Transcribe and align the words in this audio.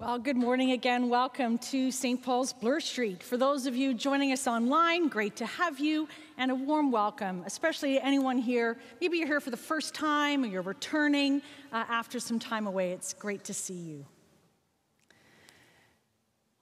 Well, 0.00 0.18
good 0.18 0.38
morning 0.38 0.72
again. 0.72 1.10
Welcome 1.10 1.58
to 1.58 1.90
St. 1.90 2.22
Paul's 2.22 2.54
Bloor 2.54 2.80
Street. 2.80 3.22
For 3.22 3.36
those 3.36 3.66
of 3.66 3.76
you 3.76 3.92
joining 3.92 4.32
us 4.32 4.46
online, 4.46 5.08
great 5.08 5.36
to 5.36 5.44
have 5.44 5.78
you, 5.78 6.08
and 6.38 6.50
a 6.50 6.54
warm 6.54 6.90
welcome, 6.90 7.42
especially 7.44 8.00
anyone 8.00 8.38
here. 8.38 8.78
Maybe 9.02 9.18
you're 9.18 9.26
here 9.26 9.40
for 9.40 9.50
the 9.50 9.58
first 9.58 9.94
time 9.94 10.42
or 10.42 10.46
you're 10.46 10.62
returning 10.62 11.42
uh, 11.70 11.84
after 11.86 12.18
some 12.18 12.38
time 12.38 12.66
away. 12.66 12.92
It's 12.92 13.12
great 13.12 13.44
to 13.44 13.52
see 13.52 13.74
you. 13.74 14.06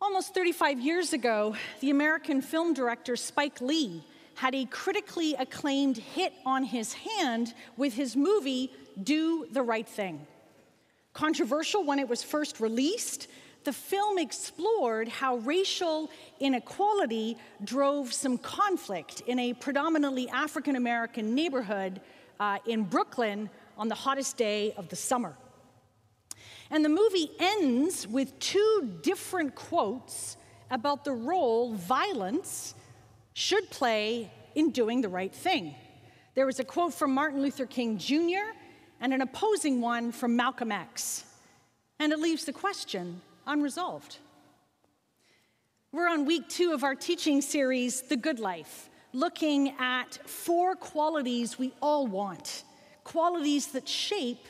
Almost 0.01 0.35
35 0.35 0.81
years 0.81 1.13
ago, 1.13 1.55
the 1.79 1.91
American 1.91 2.43
film 2.43 2.75
director 2.75 3.15
Spike 3.15 3.61
Lee 3.61 4.03
had 4.35 4.57
a 4.57 4.65
critically 4.65 5.35
acclaimed 5.35 5.99
hit 5.99 6.33
on 6.45 6.65
his 6.65 6.93
hand 6.93 7.55
with 7.77 7.95
his 7.95 8.17
movie, 8.17 8.73
Do 9.01 9.47
the 9.53 9.63
Right 9.63 9.89
Thing. 9.89 10.27
Controversial 11.19 11.83
when 11.83 11.99
it 11.99 12.09
was 12.09 12.23
first 12.23 12.61
released, 12.61 13.27
the 13.65 13.73
film 13.73 14.21
explored 14.21 15.09
how 15.09 15.39
racial 15.39 16.13
inequality 16.39 17.37
drove 17.65 18.13
some 18.13 18.39
conflict 18.39 19.23
in 19.27 19.37
a 19.41 19.53
predominantly 19.53 20.29
African 20.29 20.77
American 20.77 21.35
neighborhood 21.35 22.01
uh, 22.39 22.59
in 22.69 22.85
Brooklyn 22.85 23.51
on 23.77 23.89
the 23.89 23.97
hottest 23.97 24.37
day 24.37 24.73
of 24.77 24.89
the 24.91 24.95
summer. 24.95 25.35
And 26.71 26.85
the 26.85 26.89
movie 26.89 27.33
ends 27.41 28.07
with 28.07 28.39
two 28.39 29.01
different 29.03 29.57
quotes 29.57 30.37
about 30.71 31.03
the 31.03 31.15
role 31.15 31.75
violence 31.75 32.77
should 33.35 33.69
play 33.71 34.31
in 34.55 34.71
doing 34.71 35.01
the 35.01 35.09
right 35.09 35.35
thing. 35.35 35.75
There 36.37 36.47
was 36.47 36.61
a 36.61 36.65
quote 36.65 36.95
from 36.95 37.13
Martin 37.13 37.43
Luther 37.43 37.67
King 37.67 37.99
Jr 37.99 38.55
and 39.01 39.13
an 39.13 39.21
opposing 39.21 39.81
one 39.81 40.13
from 40.13 40.37
Malcolm 40.37 40.73
X. 40.73 41.25
And 41.99 42.13
it 42.13 42.19
leaves 42.19 42.45
the 42.45 42.53
question 42.53 43.21
unresolved. 43.47 44.19
We're 45.91 46.09
on 46.09 46.27
week 46.27 46.49
two 46.49 46.73
of 46.73 46.85
our 46.85 46.95
teaching 46.95 47.41
series, 47.41 48.03
The 48.03 48.17
Good 48.17 48.39
Life, 48.39 48.91
looking 49.13 49.75
at 49.79 50.19
four 50.29 50.77
qualities 50.77 51.59
we 51.59 51.73
all 51.81 52.07
want, 52.07 52.65
qualities 53.05 53.69
that 53.69 53.89
shape 53.89 54.45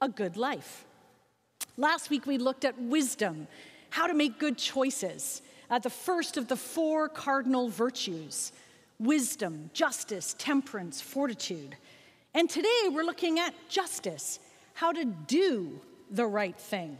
a 0.00 0.08
good 0.08 0.36
life. 0.36 0.84
Last 1.76 2.10
week 2.10 2.26
we 2.26 2.36
looked 2.36 2.64
at 2.64 2.78
wisdom, 2.80 3.46
how 3.90 4.06
to 4.08 4.14
make 4.14 4.38
good 4.38 4.58
choices, 4.58 5.40
uh, 5.70 5.78
the 5.78 5.88
first 5.88 6.36
of 6.36 6.48
the 6.48 6.56
four 6.56 7.08
cardinal 7.08 7.68
virtues 7.68 8.52
wisdom, 8.98 9.70
justice, 9.72 10.34
temperance, 10.38 11.00
fortitude. 11.00 11.76
And 12.34 12.48
today 12.48 12.88
we're 12.90 13.04
looking 13.04 13.38
at 13.38 13.54
justice, 13.68 14.38
how 14.74 14.92
to 14.92 15.04
do 15.04 15.80
the 16.10 16.26
right 16.26 16.56
thing. 16.56 16.96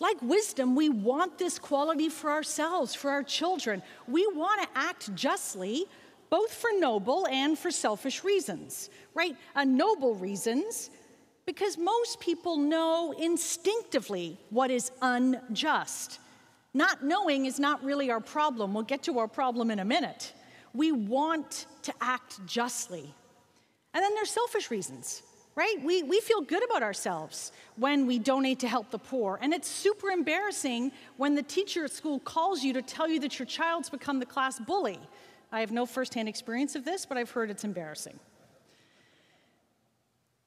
Like 0.00 0.20
wisdom, 0.22 0.74
we 0.76 0.88
want 0.88 1.38
this 1.38 1.58
quality 1.58 2.08
for 2.08 2.30
ourselves, 2.30 2.94
for 2.94 3.10
our 3.10 3.22
children. 3.22 3.82
We 4.06 4.26
want 4.28 4.62
to 4.62 4.68
act 4.74 5.14
justly, 5.14 5.86
both 6.30 6.54
for 6.54 6.70
noble 6.78 7.26
and 7.26 7.58
for 7.58 7.70
selfish 7.70 8.22
reasons, 8.24 8.90
right? 9.14 9.36
Uh, 9.56 9.64
noble 9.64 10.14
reasons, 10.14 10.90
because 11.46 11.76
most 11.76 12.20
people 12.20 12.56
know 12.56 13.12
instinctively 13.18 14.38
what 14.50 14.70
is 14.70 14.92
unjust. 15.02 16.20
Not 16.74 17.04
knowing 17.04 17.46
is 17.46 17.58
not 17.58 17.82
really 17.82 18.10
our 18.10 18.20
problem. 18.20 18.72
We'll 18.72 18.84
get 18.84 19.02
to 19.04 19.18
our 19.18 19.28
problem 19.28 19.70
in 19.70 19.78
a 19.78 19.84
minute. 19.84 20.32
We 20.74 20.92
want 20.92 21.66
to 21.82 21.92
act 22.00 22.44
justly. 22.46 23.14
And 23.94 24.02
then 24.02 24.14
there's 24.14 24.30
selfish 24.30 24.70
reasons, 24.70 25.22
right? 25.54 25.76
We, 25.82 26.02
we 26.02 26.20
feel 26.20 26.40
good 26.40 26.64
about 26.64 26.82
ourselves 26.82 27.52
when 27.76 28.06
we 28.06 28.18
donate 28.18 28.60
to 28.60 28.68
help 28.68 28.90
the 28.90 28.98
poor. 28.98 29.38
And 29.40 29.52
it's 29.52 29.68
super 29.68 30.10
embarrassing 30.10 30.92
when 31.16 31.34
the 31.34 31.42
teacher 31.42 31.84
at 31.84 31.92
school 31.92 32.20
calls 32.20 32.62
you 32.62 32.72
to 32.74 32.82
tell 32.82 33.08
you 33.08 33.20
that 33.20 33.38
your 33.38 33.46
child's 33.46 33.90
become 33.90 34.18
the 34.18 34.26
class 34.26 34.58
bully. 34.58 35.00
I 35.50 35.60
have 35.60 35.72
no 35.72 35.86
firsthand 35.86 36.28
experience 36.28 36.74
of 36.76 36.84
this, 36.84 37.06
but 37.06 37.16
I've 37.16 37.30
heard 37.30 37.50
it's 37.50 37.64
embarrassing. 37.64 38.18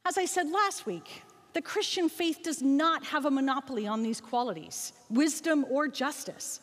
As 0.05 0.17
I 0.17 0.25
said 0.25 0.49
last 0.49 0.85
week, 0.85 1.23
the 1.53 1.61
Christian 1.61 2.07
faith 2.07 2.43
does 2.43 2.61
not 2.61 3.03
have 3.05 3.25
a 3.25 3.31
monopoly 3.31 3.87
on 3.87 4.03
these 4.03 4.21
qualities, 4.21 4.93
wisdom 5.09 5.65
or 5.69 5.87
justice. 5.87 6.59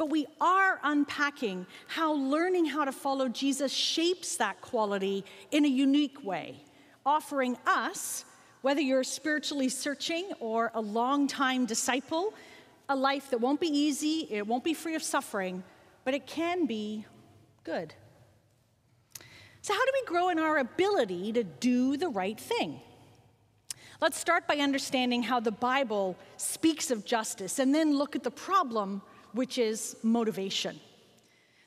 But 0.00 0.08
we 0.08 0.26
are 0.40 0.80
unpacking 0.82 1.66
how 1.86 2.14
learning 2.14 2.64
how 2.64 2.86
to 2.86 2.90
follow 2.90 3.28
Jesus 3.28 3.70
shapes 3.70 4.36
that 4.36 4.62
quality 4.62 5.26
in 5.50 5.66
a 5.66 5.68
unique 5.68 6.24
way, 6.24 6.64
offering 7.04 7.58
us, 7.66 8.24
whether 8.62 8.80
you're 8.80 9.04
spiritually 9.04 9.68
searching 9.68 10.30
or 10.40 10.70
a 10.72 10.80
long-time 10.80 11.66
disciple, 11.66 12.32
a 12.88 12.96
life 12.96 13.28
that 13.28 13.42
won't 13.42 13.60
be 13.60 13.66
easy, 13.66 14.26
it 14.30 14.46
won't 14.46 14.64
be 14.64 14.72
free 14.72 14.94
of 14.94 15.02
suffering, 15.02 15.62
but 16.06 16.14
it 16.14 16.26
can 16.26 16.64
be 16.64 17.04
good. 17.62 17.92
So, 19.60 19.74
how 19.74 19.84
do 19.84 19.92
we 19.92 20.06
grow 20.06 20.30
in 20.30 20.38
our 20.38 20.56
ability 20.56 21.34
to 21.34 21.44
do 21.44 21.98
the 21.98 22.08
right 22.08 22.40
thing? 22.40 22.80
Let's 24.00 24.18
start 24.18 24.48
by 24.48 24.56
understanding 24.56 25.24
how 25.24 25.40
the 25.40 25.52
Bible 25.52 26.16
speaks 26.38 26.90
of 26.90 27.04
justice 27.04 27.58
and 27.58 27.74
then 27.74 27.98
look 27.98 28.16
at 28.16 28.22
the 28.22 28.30
problem 28.30 29.02
which 29.32 29.58
is 29.58 29.96
motivation. 30.02 30.78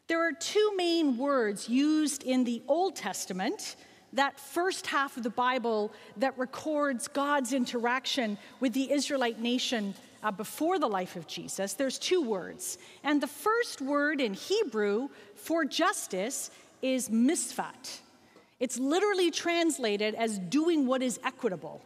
There 0.08 0.28
are 0.28 0.34
two 0.34 0.74
main 0.76 1.18
words 1.18 1.70
used 1.70 2.24
in 2.24 2.44
the 2.44 2.62
Old 2.68 2.96
Testament, 2.96 3.76
that 4.14 4.40
first 4.40 4.86
half 4.88 5.18
of 5.18 5.24
the 5.24 5.30
Bible 5.30 5.92
that 6.18 6.38
records 6.38 7.08
God's 7.08 7.54
interaction 7.54 8.38
with 8.60 8.74
the 8.74 8.92
Israelite 8.92 9.40
nation 9.40 9.96
uh, 10.22 10.32
before 10.32 10.80
the 10.80 10.88
life 10.88 11.16
of 11.16 11.28
Jesus. 11.28 11.74
There's 11.74 11.98
two 12.00 12.22
words. 12.22 12.78
And 13.04 13.22
the 13.22 13.28
first 13.28 13.82
word 13.82 14.22
in 14.22 14.34
Hebrew 14.34 15.10
for 15.36 15.66
justice 15.66 16.52
is 16.82 17.10
mishpat. 17.10 18.00
It's 18.60 18.78
literally 18.78 19.32
translated 19.32 20.16
as 20.16 20.38
doing 20.38 20.86
what 20.86 21.02
is 21.02 21.20
equitable. 21.24 21.82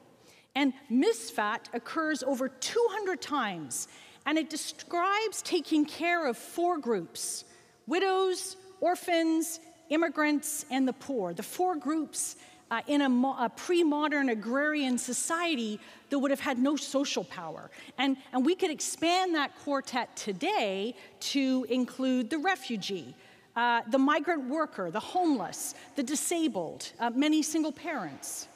And 0.55 0.73
mishpat 0.91 1.61
occurs 1.73 2.23
over 2.23 2.49
200 2.49 3.21
times 3.21 3.87
and 4.27 4.37
it 4.37 4.49
describes 4.49 5.41
taking 5.41 5.85
care 5.85 6.27
of 6.27 6.37
four 6.37 6.77
groups 6.77 7.45
widows, 7.87 8.57
orphans, 8.81 9.61
immigrants, 9.89 10.65
and 10.69 10.85
the 10.85 10.93
poor. 10.93 11.33
The 11.33 11.41
four 11.41 11.77
groups 11.77 12.35
uh, 12.69 12.81
in 12.87 13.01
a, 13.01 13.09
mo- 13.09 13.37
a 13.39 13.49
pre 13.49 13.81
modern 13.81 14.27
agrarian 14.27 14.97
society 14.97 15.79
that 16.09 16.19
would 16.19 16.31
have 16.31 16.41
had 16.41 16.59
no 16.59 16.75
social 16.75 17.23
power. 17.23 17.71
And, 17.97 18.17
and 18.33 18.45
we 18.45 18.55
could 18.55 18.69
expand 18.69 19.33
that 19.35 19.57
quartet 19.59 20.15
today 20.17 20.95
to 21.31 21.65
include 21.69 22.29
the 22.29 22.37
refugee. 22.37 23.15
Uh, 23.55 23.81
the 23.89 23.97
migrant 23.97 24.49
worker, 24.49 24.91
the 24.91 24.99
homeless, 24.99 25.73
the 25.95 26.03
disabled, 26.03 26.91
uh, 26.99 27.09
many 27.09 27.41
single 27.41 27.71
parents. 27.71 28.49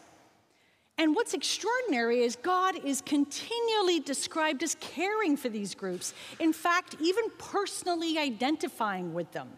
And 1.01 1.16
what's 1.16 1.34
extraordinary 1.34 2.19
is 2.19 2.35
God 2.35 2.75
is 2.85 3.01
continually 3.01 4.00
described 4.00 4.62
as 4.62 4.75
caring 4.75 5.35
for 5.35 5.50
these 5.50 5.73
groups, 5.73 6.13
in 6.39 6.53
fact, 6.53 6.95
even 7.01 7.23
personally 7.39 8.19
identifying 8.19 9.12
with 9.12 9.31
them. 9.31 9.50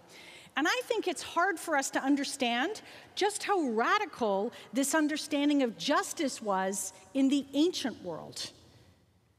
And 0.56 0.70
I 0.70 0.82
think 0.86 1.06
it's 1.06 1.22
hard 1.22 1.60
for 1.60 1.76
us 1.76 1.90
to 1.90 2.00
understand 2.02 2.82
just 3.16 3.44
how 3.44 3.60
radical 3.60 4.54
this 4.72 4.96
understanding 4.96 5.64
of 5.64 5.78
justice 5.78 6.42
was 6.42 6.94
in 7.14 7.28
the 7.28 7.46
ancient 7.54 8.02
world. 8.06 8.52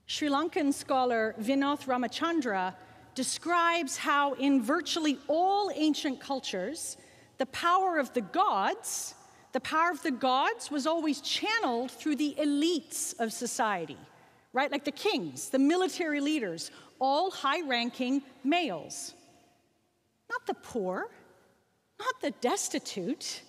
Sri 0.04 0.28
Lankan 0.28 0.74
scholar 0.74 1.34
Vinoth 1.40 1.86
Ramachandra 1.86 2.74
describes 3.14 3.96
how, 3.96 4.34
in 4.34 4.62
virtually 4.62 5.16
all 5.26 5.70
ancient 5.74 6.20
cultures, 6.20 6.98
the 7.38 7.46
power 7.46 7.96
of 7.96 8.12
the 8.12 8.20
gods 8.20 9.14
the 9.54 9.60
power 9.60 9.92
of 9.92 10.02
the 10.02 10.10
gods 10.10 10.68
was 10.68 10.84
always 10.84 11.20
channeled 11.20 11.92
through 11.92 12.16
the 12.16 12.34
elites 12.40 13.14
of 13.20 13.32
society, 13.32 13.96
right? 14.52 14.70
Like 14.70 14.84
the 14.84 14.90
kings, 14.90 15.48
the 15.48 15.60
military 15.60 16.20
leaders, 16.20 16.72
all 16.98 17.30
high 17.30 17.60
ranking 17.60 18.22
males. 18.42 19.14
Not 20.28 20.44
the 20.48 20.54
poor, 20.54 21.08
not 22.00 22.20
the 22.20 22.32
destitute. 22.40 23.42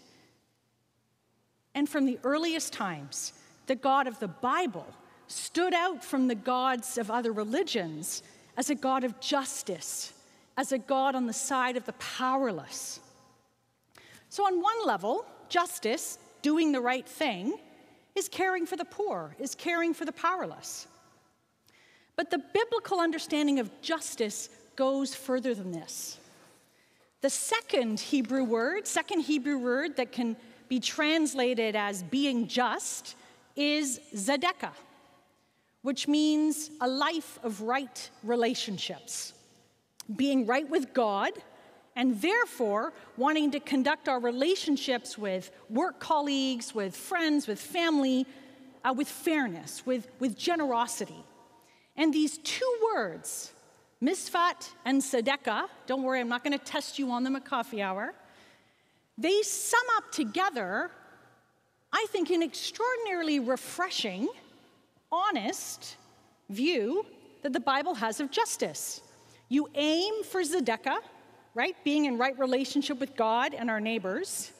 And 1.73 1.89
from 1.89 2.05
the 2.05 2.19
earliest 2.23 2.71
times, 2.71 3.33
the 3.65 3.75
God 3.75 4.05
of 4.05 4.19
the 4.19 4.27
Bible 4.27 4.85
stood 5.25 5.73
out 5.73 6.05
from 6.05 6.27
the 6.27 6.35
gods 6.35 6.99
of 6.99 7.09
other 7.09 7.31
religions 7.31 8.21
as 8.57 8.69
a 8.69 8.75
God 8.75 9.03
of 9.03 9.19
justice, 9.19 10.13
as 10.55 10.71
a 10.71 10.77
God 10.77 11.15
on 11.15 11.25
the 11.25 11.33
side 11.33 11.77
of 11.77 11.85
the 11.85 11.93
powerless. 11.93 12.99
So, 14.35 14.45
on 14.45 14.61
one 14.61 14.85
level, 14.85 15.25
justice, 15.47 16.19
doing 16.41 16.73
the 16.73 16.81
right 16.81 17.07
thing, 17.07 17.57
is 18.15 18.27
caring 18.27 18.65
for 18.65 18.75
the 18.75 18.83
poor, 18.83 19.33
is 19.39 19.55
caring 19.55 19.93
for 19.93 20.03
the 20.03 20.11
powerless. 20.11 20.87
But 22.17 22.31
the 22.31 22.39
biblical 22.53 22.99
understanding 22.99 23.59
of 23.59 23.71
justice 23.81 24.49
goes 24.75 25.15
further 25.15 25.55
than 25.55 25.71
this. 25.71 26.17
The 27.21 27.29
second 27.29 28.01
Hebrew 28.01 28.43
word, 28.43 28.85
second 28.87 29.21
Hebrew 29.21 29.57
word 29.57 29.95
that 29.95 30.11
can 30.11 30.35
be 30.67 30.81
translated 30.81 31.77
as 31.77 32.03
being 32.03 32.49
just, 32.49 33.15
is 33.55 34.01
tzedakah, 34.13 34.75
which 35.81 36.09
means 36.09 36.71
a 36.81 36.87
life 36.89 37.39
of 37.41 37.61
right 37.61 38.09
relationships, 38.21 39.31
being 40.13 40.45
right 40.45 40.69
with 40.69 40.93
God, 40.93 41.31
and 41.95 42.21
therefore 42.21 42.93
wanting 43.17 43.51
to 43.51 43.59
conduct 43.59 44.09
our 44.09 44.19
relationships 44.19 45.17
with 45.17 45.51
work 45.69 45.99
colleagues, 45.99 46.75
with 46.75 46.95
friends, 46.95 47.47
with 47.47 47.59
family, 47.59 48.25
uh, 48.83 48.93
with 48.93 49.07
fairness, 49.07 49.85
with, 49.85 50.07
with 50.19 50.37
generosity. 50.37 51.23
And 51.95 52.13
these 52.13 52.37
two 52.39 52.79
words, 52.93 53.53
mishpat 54.01 54.69
and 54.83 55.01
tzedakah, 55.01 55.67
don't 55.87 56.03
worry, 56.03 56.19
I'm 56.19 56.27
not 56.27 56.43
going 56.43 56.57
to 56.57 56.63
test 56.63 56.99
you 56.99 57.11
on 57.11 57.23
them 57.23 57.35
at 57.35 57.45
coffee 57.45 57.81
hour, 57.81 58.13
they 59.17 59.41
sum 59.43 59.83
up 59.95 60.11
together, 60.11 60.91
I 61.93 62.05
think, 62.09 62.29
an 62.29 62.43
extraordinarily 62.43 63.39
refreshing, 63.39 64.27
honest 65.09 65.95
view 66.49 67.05
that 67.41 67.53
the 67.53 67.59
Bible 67.61 67.95
has 67.95 68.19
of 68.19 68.29
justice. 68.29 69.01
You 69.47 69.69
aim 69.73 70.23
for 70.23 70.41
tzedakah, 70.41 70.97
right? 71.55 71.75
Being 71.83 72.05
in 72.05 72.17
right 72.17 72.37
relationship 72.37 72.99
with 72.99 73.15
God 73.15 73.55
and 73.55 73.71
our 73.71 73.79
neighbors. 73.79 74.51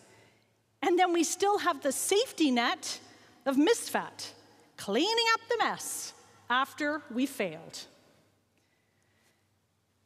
And 0.81 0.97
then 0.97 1.13
we 1.13 1.23
still 1.23 1.59
have 1.59 1.81
the 1.81 1.91
safety 1.91 2.49
net 2.49 2.99
of 3.45 3.57
mishpat, 3.57 4.31
cleaning 4.77 5.25
up 5.33 5.41
the 5.49 5.57
mess 5.59 6.13
after 6.49 7.01
we 7.13 7.25
failed. 7.25 7.79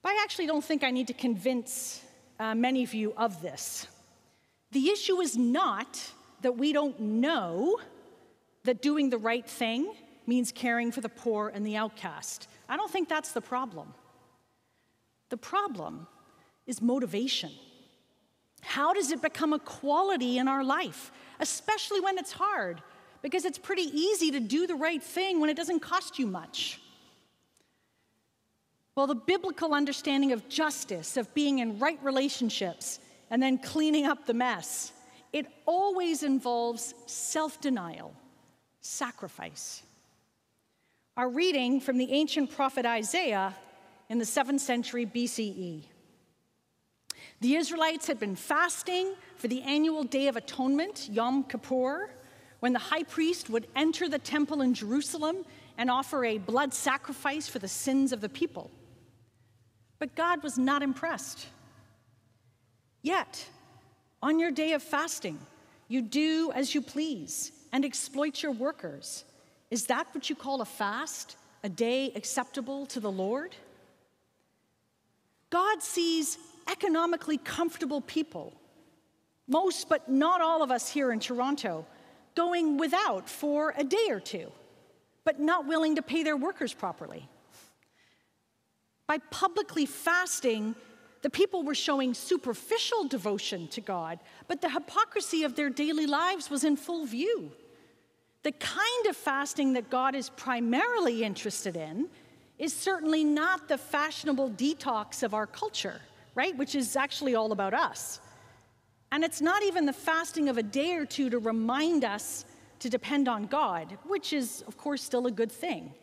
But 0.02 0.10
I 0.10 0.20
actually 0.24 0.48
don't 0.48 0.64
think 0.64 0.84
I 0.84 0.92
need 0.92 1.08
to 1.08 1.14
convince 1.14 2.02
uh, 2.40 2.56
many 2.56 2.84
of 2.84 2.94
you 2.94 3.14
of 3.16 3.42
this. 3.42 3.88
The 4.72 4.90
issue 4.90 5.20
is 5.22 5.38
not 5.38 6.12
that 6.42 6.58
we 6.58 6.74
don't 6.74 7.00
know 7.00 7.80
that 8.64 8.82
doing 8.82 9.10
the 9.10 9.18
right 9.18 9.48
thing 9.48 9.94
means 10.26 10.52
caring 10.52 10.92
for 10.92 11.02
the 11.02 11.10
poor 11.10 11.50
and 11.50 11.66
the 11.66 11.76
outcast. 11.76 12.48
I 12.68 12.78
don't 12.78 12.90
think 12.90 13.10
that's 13.10 13.32
the 13.32 13.42
problem. 13.42 13.94
The 15.30 15.38
problem 15.38 16.08
is 16.70 16.82
motivation. 16.84 17.50
How 18.62 18.94
does 18.94 19.12
it 19.12 19.22
become 19.22 19.54
a 19.54 19.60
quality 19.60 20.38
in 20.38 20.48
our 20.48 20.64
life, 20.64 21.12
especially 21.40 22.00
when 22.00 22.20
it's 22.20 22.32
hard? 22.32 22.82
Because 23.24 23.44
it's 23.44 23.58
pretty 23.58 23.90
easy 24.00 24.32
to 24.32 24.40
do 24.40 24.68
the 24.68 24.76
right 24.76 25.02
thing 25.02 25.40
when 25.40 25.50
it 25.50 25.58
doesn't 25.58 25.80
cost 25.80 26.20
you 26.20 26.28
much. 26.28 26.80
Well, 28.96 29.08
the 29.08 29.16
biblical 29.16 29.74
understanding 29.74 30.32
of 30.32 30.48
justice, 30.48 31.18
of 31.18 31.34
being 31.34 31.60
in 31.60 31.80
right 31.80 32.00
relationships, 32.04 33.00
and 33.32 33.42
then 33.42 33.58
cleaning 33.58 34.06
up 34.06 34.26
the 34.28 34.34
mess, 34.34 34.92
it 35.34 35.48
always 35.66 36.22
involves 36.22 36.94
self 37.08 37.60
denial, 37.62 38.14
sacrifice. 38.82 39.82
Our 41.18 41.30
reading 41.30 41.82
from 41.82 41.98
the 41.98 42.12
ancient 42.12 42.52
prophet 42.52 42.86
Isaiah 42.86 43.56
in 44.10 44.20
the 44.20 44.26
7th 44.26 44.60
century 44.60 45.06
BCE. 45.06 45.84
The 47.42 47.56
Israelites 47.56 48.08
had 48.08 48.20
been 48.20 48.36
fasting 48.36 49.14
for 49.38 49.48
the 49.48 49.62
annual 49.62 50.04
Day 50.04 50.28
of 50.28 50.36
Atonement, 50.36 51.08
Yom 51.10 51.44
Kippur, 51.46 52.10
when 52.60 52.74
the 52.74 52.80
high 52.80 53.04
priest 53.04 53.50
would 53.50 53.68
enter 53.76 54.10
the 54.10 54.20
temple 54.20 54.62
in 54.62 54.74
Jerusalem 54.74 55.46
and 55.78 55.90
offer 55.90 56.26
a 56.26 56.38
blood 56.38 56.74
sacrifice 56.74 57.48
for 57.48 57.60
the 57.60 57.68
sins 57.68 58.12
of 58.12 58.20
the 58.20 58.28
people. 58.28 58.70
But 60.00 60.16
God 60.16 60.44
was 60.44 60.58
not 60.58 60.84
impressed. 60.84 61.48
Yet, 63.02 63.46
on 64.22 64.40
your 64.40 64.52
day 64.52 64.74
of 64.74 64.84
fasting, 64.84 65.40
you 65.88 66.02
do 66.02 66.52
as 66.54 66.76
you 66.76 66.82
please 66.82 67.54
and 67.72 67.86
exploit 67.86 68.44
your 68.44 68.52
workers. 68.52 69.24
Is 69.72 69.86
that 69.86 70.08
what 70.14 70.30
you 70.30 70.36
call 70.36 70.60
a 70.60 70.66
fast? 70.66 71.38
A 71.64 71.70
day 71.70 72.12
acceptable 72.16 72.86
to 72.88 73.00
the 73.00 73.12
Lord? 73.12 73.56
God 75.50 75.82
sees 75.82 76.38
economically 76.70 77.38
comfortable 77.38 78.02
people, 78.02 78.54
most 79.48 79.90
but 79.90 80.10
not 80.10 80.42
all 80.42 80.62
of 80.62 80.72
us 80.72 80.90
here 80.90 81.12
in 81.12 81.20
Toronto, 81.20 81.86
going 82.36 82.78
without 82.78 83.30
for 83.30 83.74
a 83.78 83.84
day 83.84 84.08
or 84.10 84.20
two, 84.20 84.52
but 85.26 85.40
not 85.40 85.68
willing 85.68 85.96
to 85.96 86.02
pay 86.02 86.24
their 86.24 86.38
workers 86.38 86.74
properly. 86.74 87.28
By 89.08 89.18
publicly 89.32 89.86
fasting, 89.86 90.76
the 91.22 91.30
people 91.30 91.64
were 91.64 91.76
showing 91.76 92.14
superficial 92.14 93.06
devotion 93.06 93.68
to 93.70 93.82
God, 93.82 94.20
but 94.48 94.62
the 94.62 94.70
hypocrisy 94.70 95.44
of 95.44 95.56
their 95.56 95.70
daily 95.70 96.06
lives 96.06 96.50
was 96.50 96.64
in 96.64 96.78
full 96.78 97.06
view. 97.06 97.52
The 98.44 98.52
kind 98.54 99.06
of 99.10 99.18
fasting 99.18 99.74
that 99.74 99.90
God 99.90 100.16
is 100.16 100.30
primarily 100.30 101.24
interested 101.24 101.76
in 101.76 102.08
is 102.58 102.74
certainly 102.74 103.24
not 103.24 103.68
the 103.68 103.78
fashionable 103.78 104.52
detox 104.52 105.24
of 105.24 105.34
our 105.34 105.48
culture 105.48 106.00
right? 106.40 106.58
Which 106.58 106.74
is 106.74 106.96
actually 106.96 107.36
all 107.36 107.52
about 107.52 107.74
us. 107.74 108.22
And 109.12 109.26
it's 109.26 109.42
not 109.42 109.62
even 109.64 109.86
the 109.86 109.92
fasting 109.92 110.48
of 110.48 110.58
a 110.58 110.64
day 110.64 110.94
or 110.96 111.06
two 111.06 111.30
to 111.32 111.38
remind 111.38 112.06
us 112.06 112.46
to 112.80 112.90
depend 112.90 113.28
on 113.28 113.48
God, 113.48 113.98
which 114.06 114.32
is, 114.32 114.64
of 114.66 114.78
course, 114.78 115.04
still 115.04 115.28
a 115.28 115.32
good 115.32 115.52
thing. 115.52 115.94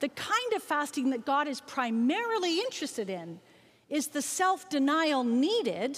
The 0.00 0.08
kind 0.08 0.52
of 0.56 0.62
fasting 0.64 1.10
that 1.10 1.24
God 1.24 1.46
is 1.46 1.60
primarily 1.60 2.58
interested 2.58 3.08
in 3.08 3.38
is 3.88 4.08
the 4.08 4.22
self 4.22 4.68
denial 4.68 5.22
needed 5.22 5.96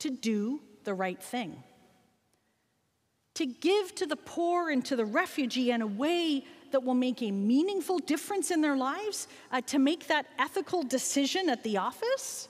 to 0.00 0.10
do 0.10 0.60
the 0.84 0.92
right 0.92 1.22
thing. 1.22 1.62
To 3.36 3.46
give 3.46 3.94
to 3.94 4.04
the 4.04 4.16
poor 4.16 4.68
and 4.68 4.84
to 4.84 4.96
the 4.96 5.06
refugee 5.06 5.70
in 5.70 5.80
a 5.80 5.86
way 5.86 6.44
that 6.72 6.84
will 6.84 7.00
make 7.08 7.22
a 7.22 7.30
meaningful 7.30 8.00
difference 8.00 8.50
in 8.50 8.60
their 8.60 8.76
lives, 8.76 9.28
uh, 9.50 9.62
to 9.62 9.78
make 9.78 10.08
that 10.08 10.26
ethical 10.38 10.82
decision 10.82 11.48
at 11.48 11.62
the 11.62 11.78
office, 11.78 12.48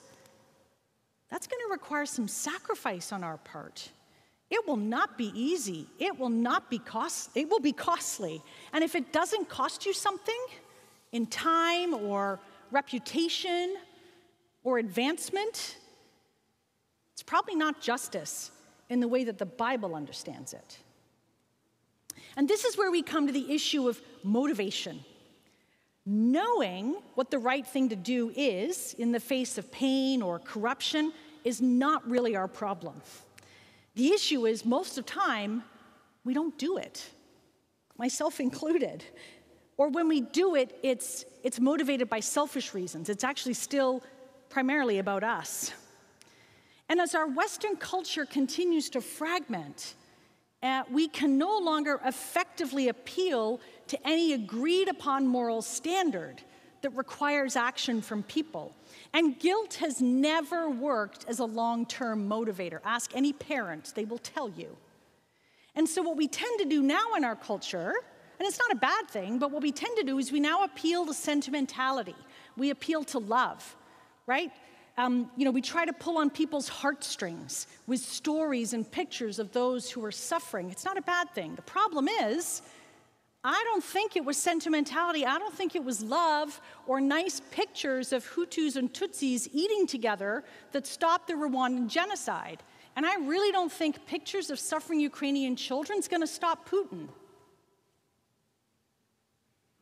that's 1.32 1.46
going 1.46 1.62
to 1.66 1.72
require 1.72 2.04
some 2.04 2.28
sacrifice 2.28 3.10
on 3.10 3.24
our 3.24 3.38
part. 3.38 3.88
It 4.50 4.68
will 4.68 4.76
not 4.76 5.16
be 5.16 5.32
easy. 5.34 5.86
It 5.98 6.18
will 6.18 6.28
not 6.28 6.68
be 6.68 6.78
cost 6.78 7.30
it 7.34 7.48
will 7.48 7.58
be 7.58 7.72
costly. 7.72 8.42
And 8.74 8.84
if 8.84 8.94
it 8.94 9.14
doesn't 9.14 9.48
cost 9.48 9.86
you 9.86 9.94
something 9.94 10.44
in 11.10 11.24
time 11.24 11.94
or 11.94 12.38
reputation 12.70 13.76
or 14.62 14.76
advancement, 14.76 15.78
it's 17.14 17.22
probably 17.22 17.54
not 17.54 17.80
justice 17.80 18.50
in 18.90 19.00
the 19.00 19.08
way 19.08 19.24
that 19.24 19.38
the 19.38 19.46
Bible 19.46 19.94
understands 19.94 20.52
it. 20.52 20.78
And 22.36 22.46
this 22.46 22.66
is 22.66 22.76
where 22.76 22.90
we 22.90 23.02
come 23.02 23.26
to 23.26 23.32
the 23.32 23.54
issue 23.54 23.88
of 23.88 23.98
motivation. 24.22 25.02
Knowing 26.04 26.96
what 27.14 27.30
the 27.30 27.38
right 27.38 27.66
thing 27.66 27.88
to 27.88 27.96
do 27.96 28.32
is 28.36 28.94
in 28.98 29.12
the 29.12 29.20
face 29.20 29.56
of 29.56 29.70
pain 29.70 30.20
or 30.20 30.38
corruption 30.38 31.12
is 31.44 31.60
not 31.60 32.08
really 32.08 32.34
our 32.34 32.48
problem. 32.48 33.00
The 33.94 34.08
issue 34.12 34.46
is 34.46 34.64
most 34.64 34.98
of 34.98 35.04
the 35.04 35.10
time, 35.10 35.62
we 36.24 36.34
don't 36.34 36.56
do 36.58 36.76
it, 36.76 37.08
myself 37.98 38.40
included. 38.40 39.04
Or 39.76 39.88
when 39.88 40.08
we 40.08 40.20
do 40.20 40.54
it, 40.54 40.78
it's, 40.82 41.24
it's 41.42 41.60
motivated 41.60 42.08
by 42.08 42.20
selfish 42.20 42.74
reasons. 42.74 43.08
It's 43.08 43.24
actually 43.24 43.54
still 43.54 44.02
primarily 44.48 44.98
about 44.98 45.24
us. 45.24 45.72
And 46.88 47.00
as 47.00 47.14
our 47.14 47.26
Western 47.26 47.76
culture 47.76 48.26
continues 48.26 48.90
to 48.90 49.00
fragment, 49.00 49.94
uh, 50.62 50.82
we 50.90 51.08
can 51.08 51.38
no 51.38 51.58
longer 51.58 52.00
effectively 52.04 52.88
appeal 52.88 53.60
to 53.92 54.08
any 54.08 54.32
agreed 54.32 54.88
upon 54.88 55.26
moral 55.26 55.60
standard 55.60 56.40
that 56.80 56.96
requires 56.96 57.56
action 57.56 58.00
from 58.00 58.22
people. 58.22 58.74
And 59.12 59.38
guilt 59.38 59.74
has 59.74 60.00
never 60.00 60.70
worked 60.70 61.26
as 61.28 61.40
a 61.40 61.44
long 61.44 61.84
term 61.84 62.26
motivator. 62.26 62.80
Ask 62.86 63.14
any 63.14 63.34
parent, 63.34 63.92
they 63.94 64.06
will 64.06 64.16
tell 64.16 64.48
you. 64.48 64.78
And 65.74 65.86
so, 65.86 66.00
what 66.00 66.16
we 66.16 66.26
tend 66.26 66.58
to 66.60 66.64
do 66.64 66.80
now 66.82 67.14
in 67.18 67.22
our 67.22 67.36
culture, 67.36 67.92
and 68.38 68.48
it's 68.48 68.58
not 68.58 68.72
a 68.72 68.76
bad 68.76 69.10
thing, 69.10 69.38
but 69.38 69.50
what 69.50 69.60
we 69.60 69.70
tend 69.70 69.94
to 69.98 70.04
do 70.04 70.16
is 70.16 70.32
we 70.32 70.40
now 70.40 70.64
appeal 70.64 71.04
to 71.04 71.12
sentimentality, 71.12 72.16
we 72.56 72.70
appeal 72.70 73.04
to 73.04 73.18
love, 73.18 73.76
right? 74.26 74.50
Um, 74.96 75.30
you 75.36 75.44
know, 75.44 75.50
we 75.50 75.60
try 75.60 75.84
to 75.84 75.92
pull 75.92 76.16
on 76.16 76.30
people's 76.30 76.68
heartstrings 76.68 77.66
with 77.86 78.00
stories 78.00 78.72
and 78.72 78.90
pictures 78.90 79.38
of 79.38 79.52
those 79.52 79.90
who 79.90 80.02
are 80.02 80.12
suffering. 80.12 80.70
It's 80.70 80.86
not 80.86 80.96
a 80.96 81.02
bad 81.02 81.34
thing. 81.34 81.54
The 81.56 81.62
problem 81.62 82.08
is, 82.08 82.62
I 83.44 83.60
don't 83.64 83.82
think 83.82 84.16
it 84.16 84.24
was 84.24 84.36
sentimentality. 84.36 85.26
I 85.26 85.38
don't 85.38 85.54
think 85.54 85.74
it 85.74 85.84
was 85.84 86.00
love 86.02 86.60
or 86.86 87.00
nice 87.00 87.40
pictures 87.50 88.12
of 88.12 88.24
Hutus 88.24 88.76
and 88.76 88.92
Tutsis 88.92 89.48
eating 89.52 89.86
together 89.86 90.44
that 90.70 90.86
stopped 90.86 91.26
the 91.26 91.34
Rwandan 91.34 91.88
genocide. 91.88 92.62
And 92.94 93.04
I 93.04 93.16
really 93.16 93.50
don't 93.50 93.72
think 93.72 94.06
pictures 94.06 94.50
of 94.50 94.60
suffering 94.60 95.00
Ukrainian 95.00 95.56
children 95.56 95.98
is 95.98 96.06
going 96.06 96.20
to 96.20 96.26
stop 96.26 96.68
Putin. 96.68 97.08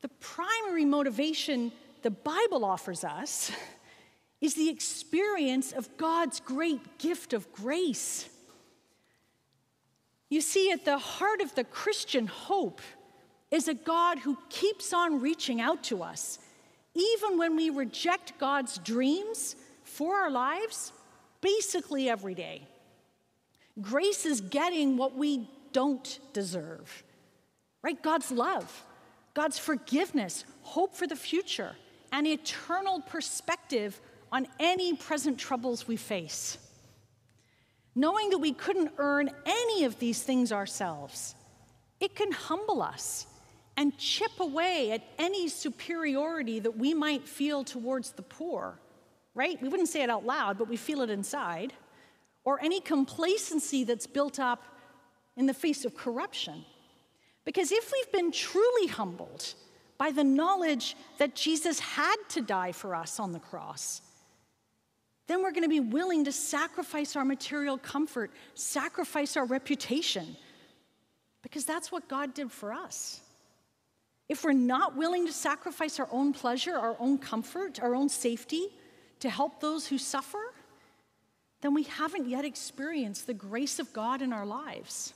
The 0.00 0.08
primary 0.20 0.86
motivation 0.86 1.72
the 2.00 2.10
Bible 2.10 2.64
offers 2.64 3.04
us 3.04 3.52
is 4.40 4.54
the 4.54 4.70
experience 4.70 5.72
of 5.72 5.94
God's 5.98 6.40
great 6.40 6.96
gift 6.98 7.34
of 7.34 7.52
grace. 7.52 8.26
You 10.30 10.40
see, 10.40 10.70
at 10.70 10.86
the 10.86 10.96
heart 10.96 11.42
of 11.42 11.54
the 11.54 11.64
Christian 11.64 12.26
hope, 12.26 12.80
is 13.50 13.68
a 13.68 13.74
God 13.74 14.18
who 14.18 14.38
keeps 14.48 14.92
on 14.92 15.20
reaching 15.20 15.60
out 15.60 15.82
to 15.84 16.02
us, 16.02 16.38
even 16.94 17.38
when 17.38 17.56
we 17.56 17.70
reject 17.70 18.38
God's 18.38 18.78
dreams 18.78 19.56
for 19.82 20.14
our 20.16 20.30
lives, 20.30 20.92
basically 21.40 22.08
every 22.08 22.34
day. 22.34 22.66
Grace 23.80 24.26
is 24.26 24.40
getting 24.40 24.96
what 24.96 25.16
we 25.16 25.48
don't 25.72 26.18
deserve, 26.32 27.02
right? 27.82 28.00
God's 28.02 28.30
love, 28.30 28.84
God's 29.34 29.58
forgiveness, 29.58 30.44
hope 30.62 30.94
for 30.94 31.06
the 31.06 31.16
future, 31.16 31.74
an 32.12 32.26
eternal 32.26 33.00
perspective 33.00 34.00
on 34.32 34.46
any 34.58 34.94
present 34.94 35.38
troubles 35.38 35.88
we 35.88 35.96
face. 35.96 36.58
Knowing 37.94 38.30
that 38.30 38.38
we 38.38 38.52
couldn't 38.52 38.92
earn 38.98 39.30
any 39.44 39.84
of 39.84 39.98
these 39.98 40.22
things 40.22 40.52
ourselves, 40.52 41.34
it 41.98 42.14
can 42.14 42.30
humble 42.30 42.80
us 42.82 43.26
and 43.80 43.96
chip 43.96 44.40
away 44.40 44.92
at 44.92 45.02
any 45.18 45.48
superiority 45.48 46.60
that 46.60 46.76
we 46.76 46.92
might 46.92 47.26
feel 47.26 47.64
towards 47.64 48.10
the 48.10 48.20
poor, 48.20 48.78
right? 49.34 49.60
We 49.62 49.70
wouldn't 49.70 49.88
say 49.88 50.02
it 50.02 50.10
out 50.10 50.26
loud, 50.26 50.58
but 50.58 50.68
we 50.68 50.76
feel 50.76 51.00
it 51.00 51.08
inside. 51.08 51.72
Or 52.44 52.62
any 52.62 52.82
complacency 52.82 53.84
that's 53.84 54.06
built 54.06 54.38
up 54.38 54.62
in 55.38 55.46
the 55.46 55.54
face 55.54 55.86
of 55.86 55.96
corruption. 55.96 56.66
Because 57.46 57.72
if 57.72 57.90
we've 57.90 58.12
been 58.12 58.30
truly 58.30 58.86
humbled 58.86 59.54
by 59.96 60.10
the 60.10 60.24
knowledge 60.24 60.94
that 61.16 61.34
Jesus 61.34 61.80
had 61.80 62.16
to 62.28 62.42
die 62.42 62.72
for 62.72 62.94
us 62.94 63.18
on 63.18 63.32
the 63.32 63.40
cross, 63.40 64.02
then 65.26 65.42
we're 65.42 65.52
going 65.52 65.62
to 65.62 65.70
be 65.70 65.80
willing 65.80 66.26
to 66.26 66.32
sacrifice 66.32 67.16
our 67.16 67.24
material 67.24 67.78
comfort, 67.78 68.30
sacrifice 68.52 69.38
our 69.38 69.46
reputation, 69.46 70.36
because 71.40 71.64
that's 71.64 71.90
what 71.90 72.10
God 72.10 72.34
did 72.34 72.52
for 72.52 72.74
us. 72.74 73.22
If 74.30 74.44
we're 74.44 74.52
not 74.52 74.96
willing 74.96 75.26
to 75.26 75.32
sacrifice 75.32 75.98
our 75.98 76.06
own 76.12 76.32
pleasure, 76.32 76.76
our 76.76 76.94
own 77.00 77.18
comfort, 77.18 77.82
our 77.82 77.96
own 77.96 78.08
safety 78.08 78.68
to 79.18 79.28
help 79.28 79.60
those 79.60 79.88
who 79.88 79.98
suffer, 79.98 80.54
then 81.62 81.74
we 81.74 81.82
haven't 81.82 82.28
yet 82.28 82.44
experienced 82.44 83.26
the 83.26 83.34
grace 83.34 83.80
of 83.80 83.92
God 83.92 84.22
in 84.22 84.32
our 84.32 84.46
lives. 84.46 85.14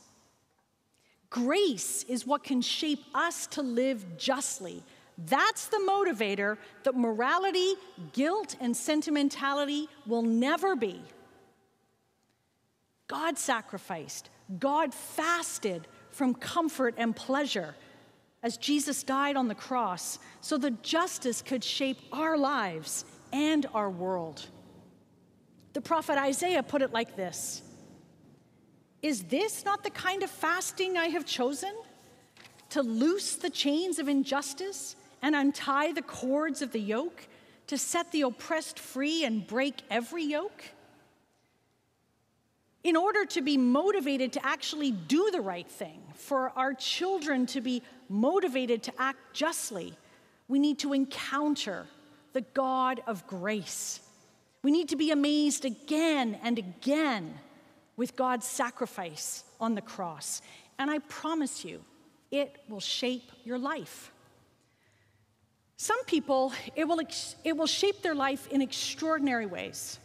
Grace 1.31 2.03
is 2.09 2.27
what 2.27 2.43
can 2.43 2.61
shape 2.61 3.05
us 3.15 3.47
to 3.47 3.63
live 3.63 4.05
justly, 4.19 4.83
that's 5.27 5.69
the 5.69 5.81
motivator 5.89 6.59
that 6.83 6.97
morality, 6.97 7.75
guilt, 8.15 8.57
and 8.61 8.77
sentimentality 8.77 9.89
will 10.09 10.23
never 10.23 10.75
be. 10.75 11.01
God 13.07 13.39
sacrificed, 13.39 14.29
God 14.59 14.93
fasted 14.93 15.87
from 16.11 16.35
comfort 16.35 16.95
and 16.97 17.15
pleasure 17.15 17.77
as 18.45 18.59
Jesus 18.59 19.03
died 19.03 19.37
on 19.37 19.49
the 19.49 19.55
cross 19.55 20.19
so 20.43 20.59
that 20.59 20.83
justice 20.83 21.41
could 21.41 21.65
shape 21.65 21.99
our 22.13 22.37
lives 22.37 23.07
and 23.33 23.67
our 23.73 23.89
world. 23.89 24.47
The 25.73 25.81
prophet 25.81 26.19
Isaiah 26.19 26.63
put 26.63 26.83
it 26.83 26.93
like 26.93 27.17
this 27.17 27.63
Is 29.03 29.25
this 29.25 29.65
not 29.65 29.83
the 29.83 29.91
kind 29.91 30.23
of 30.23 30.31
fasting 30.31 30.97
I 30.97 31.07
have 31.07 31.25
chosen? 31.25 31.75
To 32.71 32.83
loose 32.83 33.37
the 33.37 33.51
chains 33.51 33.99
of 33.99 34.09
injustice 34.09 34.95
and 35.23 35.35
untie 35.35 35.93
the 35.93 36.03
cords 36.03 36.61
of 36.61 36.73
the 36.73 36.81
yoke, 36.81 37.27
to 37.69 37.79
set 37.79 38.13
the 38.13 38.23
oppressed 38.23 38.79
free 38.79 39.25
and 39.25 39.47
break 39.47 39.81
every 39.91 40.25
yoke? 40.25 40.65
In 42.85 42.97
order 42.97 43.25
to 43.25 43.41
be 43.41 43.57
motivated 43.57 44.35
to 44.35 44.47
actually 44.47 44.93
do 44.93 45.31
the 45.33 45.41
right 45.41 45.67
thing, 45.67 46.03
for 46.15 46.51
our 46.51 46.75
children 46.75 47.47
to 47.47 47.61
be 47.61 47.83
motivated 48.09 48.83
to 48.85 48.93
act 48.99 49.19
justly, 49.33 49.95
we 50.49 50.59
need 50.59 50.79
to 50.81 50.93
encounter 50.93 51.87
the 52.35 52.43
God 52.43 53.03
of 53.07 53.27
grace. 53.27 54.01
We 54.63 54.71
need 54.71 54.91
to 54.91 54.97
be 54.97 55.11
amazed 55.11 55.65
again 55.65 56.39
and 56.43 56.59
again 56.59 57.35
with 57.97 58.17
God's 58.17 58.47
sacrifice 58.47 59.45
on 59.61 59.75
the 59.75 59.81
cross. 59.81 60.43
And 60.79 60.91
I 60.91 60.99
promise 60.99 61.65
you, 61.65 61.83
it 62.31 62.57
will 62.69 62.81
shape 62.81 63.31
your 63.45 63.59
life. 63.59 64.13
Some 65.77 66.05
people, 66.05 66.53
it 66.77 66.87
will, 66.87 67.01
it 67.45 67.57
will 67.57 67.67
shape 67.67 68.03
their 68.03 68.15
life 68.15 68.47
in 68.49 68.61
extraordinary 68.63 69.47
ways. 69.47 69.99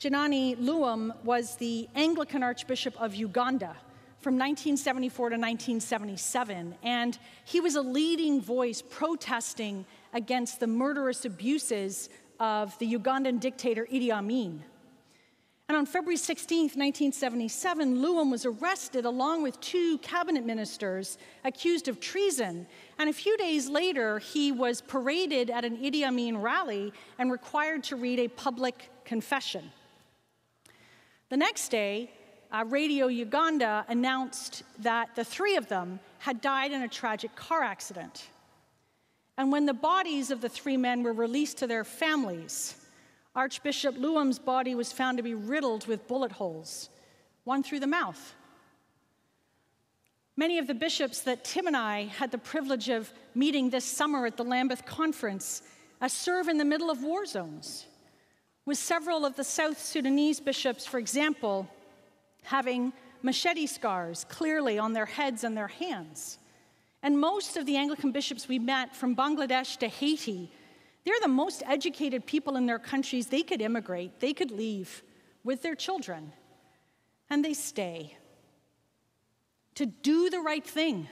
Janani 0.00 0.56
Luwum 0.56 1.12
was 1.24 1.56
the 1.56 1.86
Anglican 1.94 2.42
Archbishop 2.42 2.98
of 2.98 3.14
Uganda 3.14 3.76
from 4.20 4.38
1974 4.38 5.28
to 5.28 5.36
1977, 5.36 6.74
and 6.82 7.18
he 7.44 7.60
was 7.60 7.74
a 7.74 7.82
leading 7.82 8.40
voice 8.40 8.80
protesting 8.80 9.84
against 10.14 10.58
the 10.58 10.66
murderous 10.66 11.26
abuses 11.26 12.08
of 12.38 12.78
the 12.78 12.94
Ugandan 12.94 13.40
dictator 13.40 13.86
Idi 13.92 14.10
Amin. 14.10 14.64
And 15.68 15.76
on 15.76 15.84
February 15.84 16.16
16, 16.16 16.62
1977, 16.62 17.98
Luwum 17.98 18.30
was 18.30 18.46
arrested 18.46 19.04
along 19.04 19.42
with 19.42 19.60
two 19.60 19.98
cabinet 19.98 20.46
ministers 20.46 21.18
accused 21.44 21.88
of 21.88 22.00
treason. 22.00 22.66
And 22.98 23.10
a 23.10 23.12
few 23.12 23.36
days 23.36 23.68
later, 23.68 24.18
he 24.18 24.50
was 24.50 24.80
paraded 24.80 25.50
at 25.50 25.66
an 25.66 25.76
Idi 25.76 26.04
Amin 26.04 26.38
rally 26.38 26.94
and 27.18 27.30
required 27.30 27.84
to 27.84 27.96
read 27.96 28.18
a 28.18 28.28
public 28.28 28.90
confession. 29.04 29.70
The 31.30 31.36
next 31.36 31.68
day, 31.68 32.10
uh, 32.50 32.64
Radio 32.66 33.06
Uganda 33.06 33.84
announced 33.88 34.64
that 34.80 35.14
the 35.14 35.24
three 35.24 35.54
of 35.54 35.68
them 35.68 36.00
had 36.18 36.40
died 36.40 36.72
in 36.72 36.82
a 36.82 36.88
tragic 36.88 37.34
car 37.36 37.62
accident. 37.62 38.26
And 39.38 39.52
when 39.52 39.64
the 39.64 39.72
bodies 39.72 40.32
of 40.32 40.40
the 40.40 40.48
three 40.48 40.76
men 40.76 41.04
were 41.04 41.12
released 41.12 41.58
to 41.58 41.68
their 41.68 41.84
families, 41.84 42.74
Archbishop 43.36 43.96
Luwum's 43.96 44.40
body 44.40 44.74
was 44.74 44.92
found 44.92 45.18
to 45.18 45.22
be 45.22 45.34
riddled 45.34 45.86
with 45.86 46.08
bullet 46.08 46.32
holes, 46.32 46.90
one 47.44 47.62
through 47.62 47.80
the 47.80 47.86
mouth. 47.86 48.34
Many 50.36 50.58
of 50.58 50.66
the 50.66 50.74
bishops 50.74 51.20
that 51.20 51.44
Tim 51.44 51.68
and 51.68 51.76
I 51.76 52.06
had 52.06 52.32
the 52.32 52.38
privilege 52.38 52.88
of 52.88 53.12
meeting 53.36 53.70
this 53.70 53.84
summer 53.84 54.26
at 54.26 54.36
the 54.36 54.42
Lambeth 54.42 54.84
Conference 54.84 55.62
uh, 56.00 56.08
serve 56.08 56.48
in 56.48 56.58
the 56.58 56.64
middle 56.64 56.90
of 56.90 57.04
war 57.04 57.24
zones, 57.24 57.86
with 58.70 58.78
several 58.78 59.26
of 59.26 59.34
the 59.34 59.42
South 59.42 59.80
Sudanese 59.80 60.38
bishops, 60.38 60.86
for 60.86 60.98
example, 60.98 61.68
having 62.44 62.92
machete 63.20 63.66
scars 63.66 64.24
clearly 64.28 64.78
on 64.78 64.92
their 64.92 65.06
heads 65.06 65.42
and 65.42 65.56
their 65.56 65.66
hands. 65.66 66.38
And 67.02 67.18
most 67.18 67.56
of 67.56 67.66
the 67.66 67.76
Anglican 67.76 68.12
bishops 68.12 68.46
we 68.46 68.60
met 68.60 68.94
from 68.94 69.16
Bangladesh 69.16 69.76
to 69.78 69.88
Haiti 69.88 70.52
they're 71.04 71.20
the 71.20 71.26
most 71.26 71.64
educated 71.66 72.26
people 72.26 72.56
in 72.56 72.66
their 72.66 72.78
countries. 72.78 73.26
They 73.26 73.42
could 73.42 73.60
immigrate, 73.60 74.20
they 74.20 74.32
could 74.32 74.52
leave 74.52 75.02
with 75.42 75.62
their 75.62 75.74
children, 75.74 76.32
and 77.28 77.44
they 77.44 77.54
stay 77.54 78.16
to 79.74 79.86
do 79.86 80.30
the 80.30 80.38
right 80.38 80.64
thing, 80.64 81.08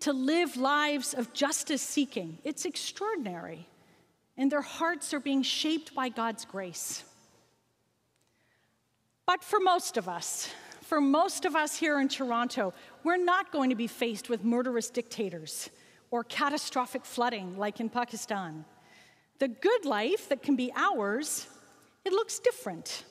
to 0.00 0.12
live 0.12 0.58
lives 0.58 1.14
of 1.14 1.32
justice 1.32 1.80
seeking. 1.80 2.36
It's 2.44 2.66
extraordinary. 2.66 3.66
And 4.38 4.50
their 4.50 4.62
hearts 4.62 5.12
are 5.12 5.20
being 5.20 5.42
shaped 5.42 5.94
by 5.94 6.08
God's 6.08 6.44
grace. 6.44 7.02
But 9.26 9.44
for 9.44 9.60
most 9.60 9.98
of 9.98 10.08
us, 10.08 10.48
for 10.80 11.02
most 11.02 11.44
of 11.44 11.54
us 11.54 11.76
here 11.76 12.00
in 12.00 12.08
Toronto, 12.08 12.72
we're 13.04 13.22
not 13.22 13.52
going 13.52 13.68
to 13.68 13.76
be 13.76 13.88
faced 13.88 14.30
with 14.30 14.44
murderous 14.44 14.88
dictators 14.88 15.68
or 16.10 16.24
catastrophic 16.24 17.04
flooding 17.04 17.58
like 17.58 17.80
in 17.80 17.90
Pakistan. 17.90 18.64
The 19.38 19.48
good 19.48 19.84
life 19.84 20.30
that 20.30 20.42
can 20.42 20.56
be 20.56 20.72
ours, 20.74 21.46
it 22.06 22.12
looks 22.12 22.38
different. 22.38 23.04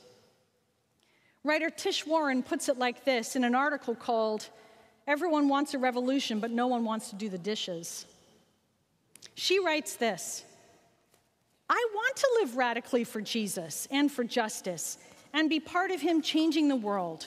Writer 1.43 1.69
Tish 1.69 2.07
Warren 2.07 2.41
puts 2.41 2.67
it 2.67 2.79
like 2.79 3.05
this 3.05 3.35
in 3.35 3.43
an 3.43 3.53
article 3.53 3.93
called 3.93 4.49
Everyone 5.05 5.47
Wants 5.47 5.73
a 5.73 5.77
Revolution, 5.77 6.39
but 6.39 6.51
No 6.51 6.67
One 6.67 6.83
Wants 6.83 7.09
to 7.11 7.15
Do 7.15 7.29
the 7.29 7.37
Dishes. 7.37 8.05
She 9.35 9.59
writes 9.59 9.95
this 9.95 10.43
I 11.69 11.87
want 11.93 12.15
to 12.17 12.29
live 12.39 12.55
radically 12.55 13.03
for 13.03 13.21
Jesus 13.21 13.87
and 13.91 14.11
for 14.11 14.23
justice 14.23 14.97
and 15.33 15.49
be 15.49 15.59
part 15.59 15.91
of 15.91 16.01
Him 16.01 16.21
changing 16.21 16.67
the 16.67 16.75
world. 16.75 17.25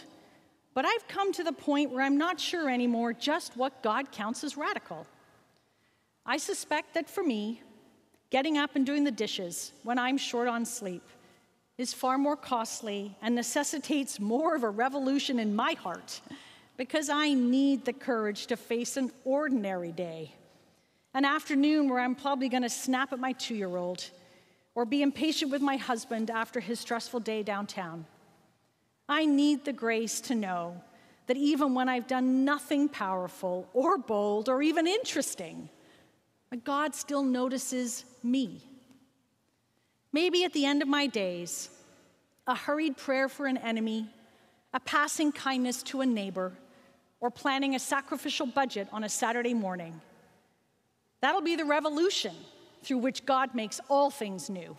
But 0.74 0.84
I've 0.84 1.06
come 1.08 1.32
to 1.34 1.44
the 1.44 1.52
point 1.52 1.90
where 1.90 2.02
I'm 2.02 2.18
not 2.18 2.40
sure 2.40 2.70
anymore 2.70 3.12
just 3.12 3.56
what 3.56 3.82
God 3.82 4.12
counts 4.12 4.44
as 4.44 4.56
radical. 4.56 5.06
I 6.24 6.36
suspect 6.36 6.94
that 6.94 7.10
for 7.10 7.22
me, 7.22 7.62
Getting 8.30 8.58
up 8.58 8.76
and 8.76 8.86
doing 8.86 9.02
the 9.02 9.10
dishes 9.10 9.72
when 9.82 9.98
I'm 9.98 10.16
short 10.16 10.46
on 10.46 10.64
sleep 10.64 11.02
is 11.78 11.92
far 11.92 12.16
more 12.16 12.36
costly 12.36 13.16
and 13.20 13.34
necessitates 13.34 14.20
more 14.20 14.54
of 14.54 14.62
a 14.62 14.70
revolution 14.70 15.40
in 15.40 15.54
my 15.56 15.72
heart 15.72 16.20
because 16.76 17.08
I 17.08 17.34
need 17.34 17.84
the 17.84 17.92
courage 17.92 18.46
to 18.46 18.56
face 18.56 18.96
an 18.96 19.10
ordinary 19.24 19.90
day. 19.90 20.32
An 21.12 21.24
afternoon 21.24 21.88
where 21.88 21.98
I'm 21.98 22.14
probably 22.14 22.48
going 22.48 22.62
to 22.62 22.70
snap 22.70 23.12
at 23.12 23.18
my 23.18 23.32
two 23.32 23.56
year 23.56 23.76
old 23.76 24.08
or 24.80 24.86
be 24.86 25.02
impatient 25.02 25.50
with 25.50 25.60
my 25.60 25.76
husband 25.76 26.30
after 26.30 26.58
his 26.58 26.80
stressful 26.80 27.20
day 27.20 27.42
downtown. 27.42 28.06
I 29.10 29.26
need 29.26 29.66
the 29.66 29.74
grace 29.74 30.22
to 30.22 30.34
know 30.34 30.80
that 31.26 31.36
even 31.36 31.74
when 31.74 31.86
I've 31.86 32.06
done 32.06 32.46
nothing 32.46 32.88
powerful 32.88 33.68
or 33.74 33.98
bold 33.98 34.48
or 34.48 34.62
even 34.62 34.86
interesting, 34.86 35.68
God 36.64 36.94
still 36.94 37.22
notices 37.22 38.06
me. 38.22 38.62
Maybe 40.14 40.44
at 40.44 40.54
the 40.54 40.64
end 40.64 40.80
of 40.80 40.88
my 40.88 41.06
days, 41.06 41.68
a 42.46 42.54
hurried 42.54 42.96
prayer 42.96 43.28
for 43.28 43.46
an 43.46 43.58
enemy, 43.58 44.08
a 44.72 44.80
passing 44.80 45.30
kindness 45.30 45.82
to 45.82 46.00
a 46.00 46.06
neighbor, 46.06 46.54
or 47.20 47.30
planning 47.30 47.74
a 47.74 47.78
sacrificial 47.78 48.46
budget 48.46 48.88
on 48.92 49.04
a 49.04 49.10
Saturday 49.10 49.52
morning. 49.52 50.00
That'll 51.20 51.42
be 51.42 51.56
the 51.56 51.66
revolution 51.66 52.34
through 52.82 52.98
which 52.98 53.26
God 53.26 53.54
makes 53.54 53.80
all 53.88 54.10
things 54.10 54.48
new. 54.50 54.76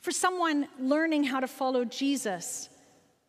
For 0.00 0.10
someone 0.10 0.66
learning 0.80 1.24
how 1.24 1.40
to 1.40 1.46
follow 1.46 1.84
Jesus, 1.84 2.68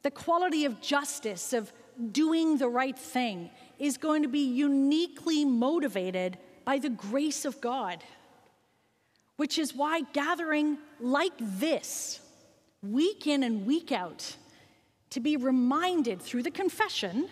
the 0.02 0.12
quality 0.12 0.66
of 0.66 0.82
justice, 0.82 1.54
of 1.54 1.72
doing 2.12 2.58
the 2.58 2.68
right 2.68 2.98
thing, 2.98 3.52
is 3.78 3.98
going 3.98 4.24
to 4.24 4.28
be 4.28 4.40
uniquely 4.40 5.46
motivated 5.46 6.38
by 6.66 6.80
the 6.80 6.90
grace 6.90 7.46
of 7.46 7.62
God. 7.62 8.04
Which 9.38 9.60
is 9.60 9.76
why 9.76 10.02
gathering 10.14 10.78
like 11.00 11.34
this, 11.40 12.20
week 12.82 13.28
in 13.28 13.44
and 13.44 13.66
week 13.66 13.92
out, 13.92 14.36
to 15.12 15.20
be 15.20 15.38
reminded 15.38 16.22
through 16.22 16.42
the 16.42 16.52
confession 16.52 17.30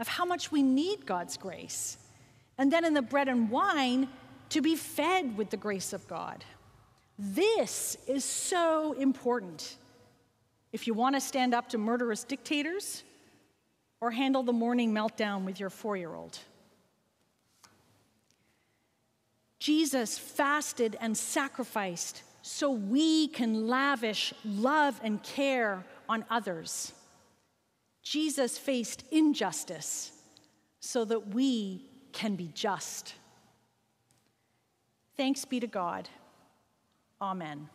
of 0.00 0.08
how 0.08 0.24
much 0.24 0.50
we 0.50 0.62
need 0.62 1.06
God's 1.06 1.36
grace, 1.36 1.96
and 2.58 2.72
then 2.72 2.84
in 2.84 2.94
the 2.94 3.02
bread 3.02 3.28
and 3.28 3.50
wine, 3.50 4.08
to 4.50 4.60
be 4.60 4.76
fed 4.76 5.36
with 5.36 5.50
the 5.50 5.56
grace 5.56 5.92
of 5.92 6.06
God. 6.08 6.44
This 7.18 7.96
is 8.06 8.24
so 8.24 8.92
important. 8.92 9.76
If 10.72 10.86
you 10.86 10.94
want 10.94 11.16
to 11.16 11.20
stand 11.20 11.54
up 11.54 11.68
to 11.70 11.78
murderous 11.78 12.24
dictators 12.24 13.04
or 14.00 14.10
handle 14.10 14.42
the 14.42 14.52
morning 14.52 14.92
meltdown 14.92 15.44
with 15.44 15.60
your 15.60 15.70
four 15.70 15.96
year 15.96 16.14
old. 16.14 16.38
Jesus 19.58 20.18
fasted 20.18 20.96
and 21.00 21.16
sacrificed 21.16 22.22
so 22.42 22.72
we 22.72 23.28
can 23.28 23.68
lavish 23.68 24.34
love 24.44 25.00
and 25.04 25.22
care 25.22 25.84
on 26.08 26.24
others. 26.28 26.92
Jesus 28.02 28.58
faced 28.58 29.04
injustice 29.12 30.10
so 30.80 31.04
that 31.04 31.28
we 31.32 31.84
can 32.12 32.36
be 32.36 32.50
just. 32.54 33.14
Thanks 35.16 35.44
be 35.44 35.60
to 35.60 35.66
God. 35.66 36.08
Amen. 37.20 37.68